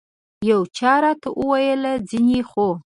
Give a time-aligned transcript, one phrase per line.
[0.49, 2.67] یو چا راته وویل ځینې خو.